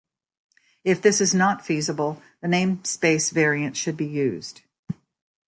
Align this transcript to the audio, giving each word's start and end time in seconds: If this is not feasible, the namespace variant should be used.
If 0.83 0.99
this 0.99 1.21
is 1.21 1.35
not 1.35 1.63
feasible, 1.63 2.23
the 2.41 2.47
namespace 2.47 3.31
variant 3.31 3.77
should 3.77 3.97
be 3.97 4.07
used. 4.07 4.61